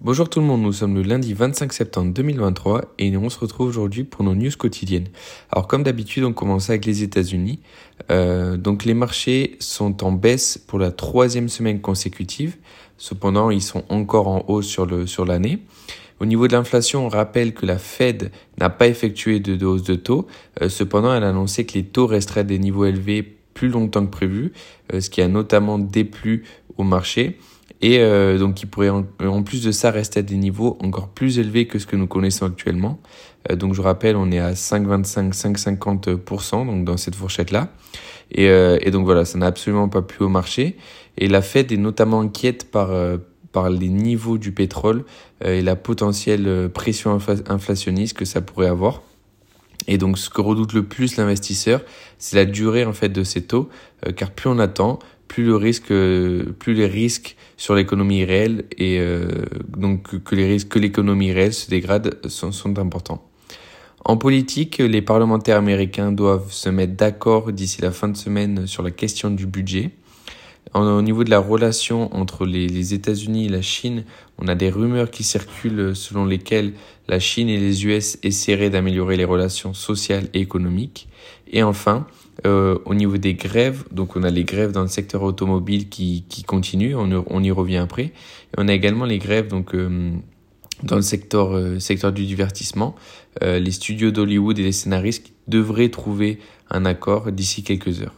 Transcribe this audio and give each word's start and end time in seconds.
Bonjour 0.00 0.28
tout 0.28 0.40
le 0.40 0.46
monde, 0.46 0.60
nous 0.60 0.72
sommes 0.72 0.96
le 0.96 1.02
lundi 1.02 1.32
25 1.32 1.72
septembre 1.72 2.12
2023 2.12 2.94
et 2.98 3.16
on 3.16 3.30
se 3.30 3.38
retrouve 3.38 3.68
aujourd'hui 3.68 4.04
pour 4.04 4.22
nos 4.22 4.34
news 4.34 4.50
quotidiennes. 4.58 5.08
Alors 5.50 5.66
comme 5.66 5.82
d'habitude, 5.82 6.24
on 6.24 6.32
commence 6.32 6.68
avec 6.68 6.84
les 6.84 7.02
États-Unis. 7.02 7.60
Euh, 8.10 8.58
donc 8.58 8.84
les 8.84 8.92
marchés 8.92 9.56
sont 9.60 10.04
en 10.04 10.12
baisse 10.12 10.58
pour 10.58 10.78
la 10.78 10.90
troisième 10.90 11.48
semaine 11.48 11.80
consécutive. 11.80 12.56
Cependant, 12.98 13.50
ils 13.50 13.62
sont 13.62 13.84
encore 13.88 14.28
en 14.28 14.44
hausse 14.48 14.66
sur 14.66 14.84
le 14.84 15.06
sur 15.06 15.24
l'année. 15.24 15.60
Au 16.20 16.26
niveau 16.26 16.48
de 16.48 16.52
l'inflation, 16.52 17.06
on 17.06 17.08
rappelle 17.08 17.54
que 17.54 17.64
la 17.64 17.78
Fed 17.78 18.30
n'a 18.58 18.70
pas 18.70 18.88
effectué 18.88 19.40
de, 19.40 19.64
hausse 19.64 19.84
de 19.84 19.94
taux. 19.94 20.26
Euh, 20.60 20.68
cependant, 20.68 21.14
elle 21.14 21.24
a 21.24 21.30
annoncé 21.30 21.64
que 21.64 21.74
les 21.74 21.84
taux 21.84 22.06
resteraient 22.06 22.44
des 22.44 22.58
niveaux 22.58 22.84
élevés 22.84 23.22
plus 23.54 23.68
longtemps 23.68 24.04
que 24.04 24.10
prévu, 24.10 24.52
euh, 24.92 25.00
ce 25.00 25.08
qui 25.08 25.22
a 25.22 25.28
notamment 25.28 25.78
déplu 25.78 26.44
au 26.76 26.82
marché 26.82 27.38
et 27.84 27.98
euh, 27.98 28.38
donc 28.38 28.54
qui 28.54 28.64
pourrait 28.64 28.88
en, 28.88 29.42
plus 29.42 29.62
de 29.62 29.70
ça 29.70 29.90
rester 29.90 30.20
à 30.20 30.22
des 30.22 30.36
niveaux 30.36 30.78
encore 30.80 31.08
plus 31.08 31.38
élevés 31.38 31.66
que 31.66 31.78
ce 31.78 31.86
que 31.86 31.96
nous 31.96 32.06
connaissons 32.06 32.46
actuellement. 32.46 32.98
Euh, 33.50 33.56
donc 33.56 33.74
je 33.74 33.82
rappelle, 33.82 34.16
on 34.16 34.30
est 34.32 34.38
à 34.38 34.52
5,25, 34.52 35.34
5,50%, 35.34 36.64
donc 36.64 36.86
dans 36.86 36.96
cette 36.96 37.14
fourchette-là. 37.14 37.68
Et, 38.32 38.48
euh, 38.48 38.78
et, 38.80 38.90
donc 38.90 39.04
voilà, 39.04 39.26
ça 39.26 39.36
n'a 39.36 39.44
absolument 39.44 39.90
pas 39.90 40.00
plu 40.00 40.24
au 40.24 40.30
marché. 40.30 40.78
Et 41.18 41.28
la 41.28 41.42
Fed 41.42 41.72
est 41.72 41.76
notamment 41.76 42.22
inquiète 42.22 42.70
par, 42.70 42.88
par 43.52 43.68
les 43.68 43.90
niveaux 43.90 44.38
du 44.38 44.50
pétrole 44.50 45.04
et 45.44 45.60
la 45.60 45.76
potentielle 45.76 46.70
pression 46.72 47.18
inflationniste 47.46 48.16
que 48.16 48.24
ça 48.24 48.40
pourrait 48.40 48.66
avoir. 48.66 49.02
Et 49.86 49.98
donc, 49.98 50.18
ce 50.18 50.28
que 50.30 50.40
redoute 50.40 50.72
le 50.72 50.82
plus 50.82 51.16
l'investisseur, 51.16 51.82
c'est 52.18 52.34
la 52.34 52.46
durée 52.46 52.84
en 52.84 52.94
fait 52.94 53.10
de 53.10 53.22
ces 53.22 53.42
taux, 53.42 53.68
car 54.16 54.32
plus 54.32 54.48
on 54.48 54.58
attend, 54.58 54.98
plus 55.28 55.44
le 55.44 55.56
risque, 55.56 55.88
plus 55.88 56.74
les 56.74 56.86
risques 56.86 57.36
sur 57.56 57.74
l'économie 57.74 58.24
réelle 58.24 58.64
et 58.76 58.98
euh, 59.00 59.28
donc 59.68 60.22
que 60.22 60.34
les 60.34 60.46
risques 60.46 60.68
que 60.68 60.78
l'économie 60.78 61.32
réelle 61.32 61.54
se 61.54 61.68
dégrade 61.68 62.18
sont, 62.28 62.52
sont 62.52 62.78
importants. 62.78 63.28
En 64.04 64.18
politique, 64.18 64.78
les 64.78 65.00
parlementaires 65.00 65.56
américains 65.56 66.12
doivent 66.12 66.52
se 66.52 66.68
mettre 66.68 66.94
d'accord 66.94 67.52
d'ici 67.52 67.80
la 67.80 67.90
fin 67.90 68.08
de 68.08 68.16
semaine 68.16 68.66
sur 68.66 68.82
la 68.82 68.90
question 68.90 69.30
du 69.30 69.46
budget. 69.46 69.92
Au 70.72 71.02
niveau 71.02 71.22
de 71.22 71.30
la 71.30 71.38
relation 71.38 72.12
entre 72.16 72.46
les, 72.46 72.94
États-Unis 72.94 73.46
et 73.46 73.48
la 73.48 73.62
Chine, 73.62 74.04
on 74.38 74.48
a 74.48 74.54
des 74.54 74.70
rumeurs 74.70 75.10
qui 75.10 75.22
circulent 75.22 75.94
selon 75.94 76.24
lesquelles 76.24 76.72
la 77.06 77.20
Chine 77.20 77.48
et 77.48 77.58
les 77.58 77.84
US 77.86 78.18
essaieraient 78.24 78.70
d'améliorer 78.70 79.16
les 79.16 79.24
relations 79.24 79.72
sociales 79.72 80.28
et 80.34 80.40
économiques. 80.40 81.06
Et 81.52 81.62
enfin, 81.62 82.06
euh, 82.46 82.78
au 82.84 82.94
niveau 82.94 83.16
des 83.16 83.34
grèves, 83.34 83.84
donc 83.92 84.16
on 84.16 84.24
a 84.24 84.30
les 84.30 84.44
grèves 84.44 84.72
dans 84.72 84.82
le 84.82 84.88
secteur 84.88 85.22
automobile 85.22 85.88
qui, 85.88 86.24
qui 86.28 86.42
continuent, 86.42 86.96
on, 86.96 87.24
on 87.28 87.42
y 87.42 87.50
revient 87.50 87.76
après. 87.76 88.04
Et 88.04 88.58
on 88.58 88.68
a 88.68 88.72
également 88.72 89.04
les 89.04 89.18
grèves 89.18 89.48
donc 89.48 89.74
euh, 89.74 90.10
dans 90.82 90.96
le 90.96 91.02
secteur, 91.02 91.54
euh, 91.54 91.78
secteur 91.78 92.12
du 92.12 92.24
divertissement. 92.24 92.94
Euh, 93.42 93.58
les 93.58 93.70
studios 93.70 94.10
d'Hollywood 94.10 94.58
et 94.58 94.62
les 94.62 94.72
scénaristes 94.72 95.32
devraient 95.48 95.90
trouver 95.90 96.38
un 96.70 96.84
accord 96.84 97.30
d'ici 97.32 97.62
quelques 97.62 98.00
heures. 98.00 98.14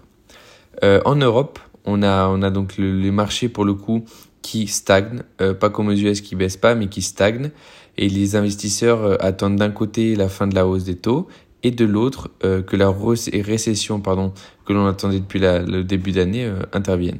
en 1.04 1.16
Europe, 1.16 1.58
on 1.86 2.02
a, 2.02 2.28
on 2.28 2.42
a 2.42 2.50
donc 2.50 2.76
le, 2.76 2.98
les 2.98 3.10
marchés 3.10 3.48
pour 3.48 3.64
le 3.64 3.74
coup 3.74 4.04
qui 4.42 4.68
stagnent, 4.68 5.22
pas 5.58 5.70
comme 5.70 5.88
aux 5.88 5.92
US 5.92 6.20
qui 6.20 6.36
baissent 6.36 6.56
pas, 6.56 6.76
mais 6.76 6.86
qui 6.86 7.02
stagnent. 7.02 7.50
Et 7.98 8.08
les 8.08 8.36
investisseurs 8.36 9.20
attendent 9.24 9.56
d'un 9.56 9.70
côté 9.70 10.14
la 10.14 10.28
fin 10.28 10.46
de 10.46 10.54
la 10.54 10.68
hausse 10.68 10.84
des 10.84 10.94
taux 10.94 11.26
et 11.66 11.72
de 11.72 11.84
l'autre 11.84 12.30
euh, 12.44 12.62
que 12.62 12.76
la 12.76 12.94
récession 13.42 14.00
que 14.00 14.72
l'on 14.72 14.86
attendait 14.86 15.18
depuis 15.18 15.40
le 15.40 15.82
début 15.82 16.12
d'année 16.12 16.44
euh, 16.44 16.60
intervienne. 16.72 17.18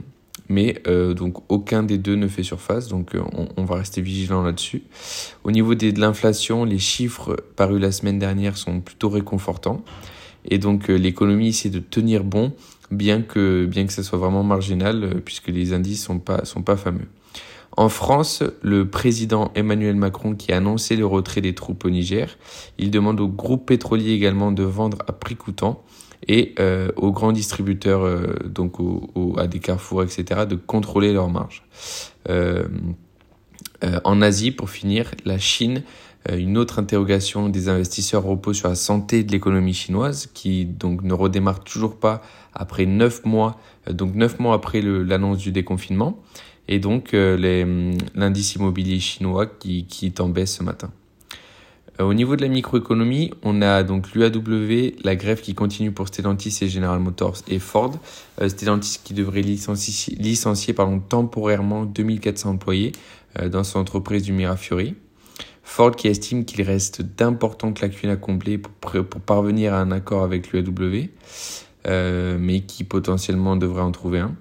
Mais 0.48 0.81
euh, 0.87 1.14
donc 1.14 1.39
aucun 1.50 1.83
des 1.83 1.98
deux 1.98 2.14
ne 2.14 2.28
fait 2.28 2.44
surface, 2.44 2.87
donc 2.87 3.17
on, 3.56 3.64
va 3.64 3.75
rester 3.77 4.00
vigilant 4.00 4.44
là-dessus. 4.44 4.84
Au 5.42 5.50
niveau 5.50 5.75
de 5.75 6.00
l'inflation, 6.00 6.64
les 6.64 6.78
chiffres 6.78 7.37
parus 7.56 7.81
la 7.81 7.91
semaine 7.91 8.20
dernière 8.20 8.56
sont 8.56 8.81
plutôt 8.81 9.09
réconfortants. 9.09 9.83
Et 10.49 10.59
donc 10.59 10.89
l'économie 10.89 11.49
essaie 11.49 11.71
de 11.71 11.79
tenir 11.79 12.25
bon, 12.25 12.53
bien 12.91 13.23
que, 13.23 13.67
bien 13.67 13.87
que 13.87 13.93
ça 13.93 14.03
soit 14.03 14.19
vraiment 14.19 14.43
marginal, 14.43 15.21
puisque 15.25 15.49
les 15.49 15.73
indices 15.73 16.05
sont 16.05 16.19
pas, 16.19 16.45
sont 16.45 16.62
pas 16.62 16.77
fameux. 16.77 17.09
En 17.77 17.91
France, 17.91 18.43
le 18.62 18.89
président 18.89 19.53
Emmanuel 19.55 19.97
Macron 19.97 20.35
qui 20.35 20.51
a 20.53 20.56
annoncé 20.56 20.97
le 20.97 21.05
retrait 21.05 21.43
des 21.43 21.55
troupes 21.55 21.85
au 21.85 21.91
Niger, 21.91 22.39
il 22.79 22.91
demande 22.91 23.21
aux 23.21 23.29
groupes 23.29 23.67
pétroliers 23.67 24.12
également 24.12 24.51
de 24.51 24.62
vendre 24.62 24.99
à 25.06 25.12
prix 25.12 25.37
coûtant 25.37 25.85
et 26.27 26.55
euh, 26.59 26.91
aux 26.97 27.12
grands 27.12 27.33
distributeurs, 27.33 28.03
euh, 28.03 28.35
donc 28.47 28.77
à 29.37 29.47
des 29.47 29.59
carrefours, 29.59 30.03
etc., 30.03 30.47
de 30.49 30.56
contrôler 30.56 31.12
leurs 31.12 31.29
marges. 31.29 31.65
Euh, 32.31 32.65
en 34.04 34.22
Asie, 34.22 34.50
pour 34.50 34.70
finir, 34.70 35.10
la 35.25 35.38
Chine, 35.38 35.82
une 36.32 36.59
autre 36.59 36.78
interrogation 36.78 37.48
des 37.48 37.69
investisseurs 37.69 38.25
repose 38.25 38.56
sur 38.56 38.69
la 38.69 38.75
santé 38.75 39.22
de 39.22 39.32
l'économie 39.32 39.75
chinoise, 39.75 40.28
qui 40.32 40.64
donc 40.64 41.03
ne 41.03 41.12
redémarre 41.12 41.62
toujours 41.62 41.97
pas 41.97 42.22
après 42.54 42.87
neuf 42.87 43.25
mois, 43.25 43.60
donc 43.91 44.14
neuf 44.14 44.38
mois 44.38 44.54
après 44.54 44.81
l'annonce 44.81 45.38
du 45.38 45.53
déconfinement 45.53 46.19
et 46.69 46.78
donc 46.78 47.14
euh, 47.14 47.97
l'indice 48.14 48.54
immobilier 48.54 48.98
chinois 49.00 49.47
qui, 49.47 49.87
qui 49.87 50.06
est 50.06 50.20
en 50.20 50.28
baisse 50.28 50.56
ce 50.56 50.62
matin. 50.62 50.91
Euh, 52.01 52.05
au 52.05 52.15
niveau 52.15 52.37
de 52.37 52.43
la 52.43 52.49
microéconomie, 52.49 53.33
on 53.43 53.62
a 53.62 53.83
donc 53.83 54.12
l'UAW, 54.12 54.93
la 55.03 55.17
grève 55.17 55.41
qui 55.41 55.55
continue 55.55 55.93
pour 55.93 56.09
Stellantis 56.09 56.59
et 56.62 56.69
General 56.69 56.99
Motors 56.99 57.39
et 57.49 57.59
Ford. 57.59 57.93
Euh, 58.41 58.49
Stellantis 58.49 59.01
qui 59.03 59.15
devrait 59.15 59.43
licencier, 59.43 60.17
licencier 60.17 60.75
pardon, 60.75 61.01
temporairement 61.01 61.85
2400 61.85 62.51
employés 62.51 62.93
dans 63.51 63.65
son 63.65 63.81
entreprise 63.81 64.23
du 64.23 64.33
Mirafiori. 64.33 64.95
Ford 65.67 65.95
qui 65.95 66.06
estime 66.06 66.45
qu'il 66.45 66.62
reste 66.62 67.03
d'importantes 67.03 67.81
lacunes 67.81 68.09
à 68.09 68.17
combler 68.17 68.56
pour, 68.56 69.21
parvenir 69.27 69.75
à 69.75 69.81
un 69.81 69.91
accord 69.91 70.23
avec 70.23 70.53
l'UAW, 70.53 71.09
euh, 71.87 72.39
mais 72.41 72.61
qui 72.61 72.85
potentiellement 72.85 73.56
devrait 73.56 73.83
en 73.83 73.91
trouver 73.91 74.21
un. 74.21 74.37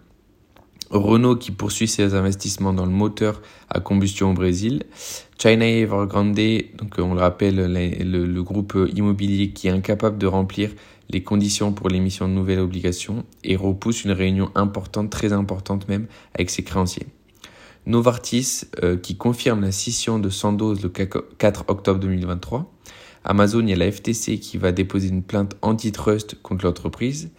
Renault 0.89 1.35
qui 1.35 1.51
poursuit 1.51 1.87
ses 1.87 2.13
investissements 2.13 2.73
dans 2.73 2.85
le 2.85 2.91
moteur 2.91 3.41
à 3.69 3.79
combustion 3.79 4.31
au 4.31 4.33
Brésil. 4.33 4.83
China 5.37 5.67
Evergrande, 5.67 6.35
donc 6.77 6.95
on 6.97 7.13
le 7.13 7.19
rappelle, 7.19 7.55
le, 7.55 8.25
le, 8.25 8.43
groupe 8.43 8.77
immobilier 8.93 9.49
qui 9.49 9.67
est 9.67 9.71
incapable 9.71 10.17
de 10.17 10.27
remplir 10.27 10.71
les 11.09 11.23
conditions 11.23 11.71
pour 11.71 11.89
l'émission 11.89 12.27
de 12.27 12.33
nouvelles 12.33 12.59
obligations 12.59 13.25
et 13.43 13.55
repousse 13.55 14.05
une 14.05 14.11
réunion 14.11 14.51
importante, 14.55 15.09
très 15.09 15.33
importante 15.33 15.87
même, 15.87 16.07
avec 16.33 16.49
ses 16.49 16.63
créanciers. 16.63 17.07
Novartis 17.85 18.63
euh, 18.83 18.97
qui 18.97 19.15
confirme 19.15 19.61
la 19.61 19.71
scission 19.71 20.17
de 20.17 20.29
Sandoz 20.29 20.81
le 20.81 20.89
4 20.89 21.65
octobre 21.67 21.99
2023. 21.99 22.71
Amazon, 23.25 23.67
a 23.67 23.75
la 23.75 23.91
FTC 23.91 24.39
qui 24.39 24.57
va 24.57 24.71
déposer 24.71 25.09
une 25.09 25.23
plainte 25.23 25.55
antitrust 25.61 26.35
contre 26.41 26.65
l'entreprise. 26.65 27.31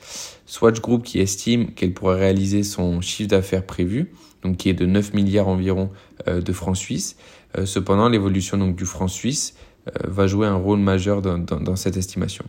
Swatch 0.44 0.80
Group 0.80 1.04
qui 1.04 1.20
estime 1.20 1.72
qu'elle 1.72 1.94
pourrait 1.94 2.18
réaliser 2.18 2.64
son 2.64 3.00
chiffre 3.00 3.30
d'affaires 3.30 3.64
prévu, 3.64 4.12
donc 4.42 4.56
qui 4.56 4.68
est 4.68 4.74
de 4.74 4.84
9 4.84 5.14
milliards 5.14 5.48
environ 5.48 5.90
euh, 6.26 6.40
de 6.40 6.52
francs 6.52 6.76
suisses. 6.76 7.16
Euh, 7.56 7.66
cependant, 7.66 8.08
l'évolution 8.08 8.58
donc 8.58 8.74
du 8.76 8.84
franc 8.84 9.08
suisse 9.08 9.54
euh, 9.88 9.92
va 10.04 10.26
jouer 10.26 10.46
un 10.46 10.56
rôle 10.56 10.80
majeur 10.80 11.22
dans, 11.22 11.38
dans, 11.38 11.60
dans 11.60 11.76
cette 11.76 11.96
estimation. 11.96 12.44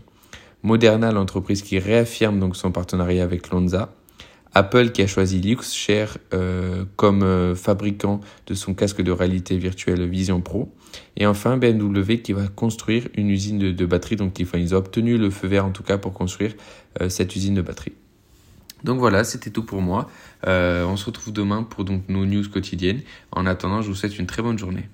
Moderna, 0.63 1.11
l'entreprise 1.11 1.61
qui 1.61 1.77
réaffirme 1.77 2.39
donc 2.39 2.55
son 2.55 2.71
partenariat 2.71 3.23
avec 3.23 3.49
Lonza. 3.51 3.93
Apple 4.57 4.89
qui 4.89 5.03
a 5.03 5.07
choisi 5.07 5.39
Luxshare 5.39 6.17
euh, 6.33 6.83
comme 6.95 7.21
euh, 7.21 7.53
fabricant 7.53 8.21
de 8.47 8.55
son 8.55 8.73
casque 8.73 9.03
de 9.03 9.11
réalité 9.11 9.55
virtuelle 9.55 10.07
Vision 10.09 10.41
Pro. 10.41 10.73
Et 11.15 11.27
enfin 11.27 11.57
BMW 11.57 12.15
qui 12.23 12.33
va 12.33 12.47
construire 12.47 13.07
une 13.13 13.29
usine 13.29 13.59
de, 13.59 13.85
batterie. 13.85 14.15
Donc 14.15 14.39
ils 14.39 14.73
ont 14.73 14.77
obtenu 14.77 15.19
le 15.19 15.29
feu 15.29 15.47
vert 15.47 15.65
en 15.65 15.69
tout 15.69 15.83
cas 15.83 15.99
pour 15.99 16.13
construire 16.13 16.53
euh, 17.01 17.07
cette 17.07 17.35
usine 17.35 17.53
de 17.53 17.61
batterie. 17.61 17.93
Donc 18.83 18.97
voilà, 18.99 19.23
c'était 19.23 19.51
tout 19.51 19.63
pour 19.63 19.81
moi. 19.81 20.09
on 20.45 20.97
se 20.97 21.05
retrouve 21.05 21.33
demain 21.33 21.63
pour 21.63 21.85
nos 21.85 22.25
news 22.25 22.49
quotidiennes. 22.49 23.01
En 23.31 23.45
attendant, 23.45 23.81
je 23.81 23.89
vous 23.89 23.95
souhaite 23.95 24.17
une 24.17 24.27
très 24.27 24.41
bonne 24.41 24.57
journée. 24.57 24.87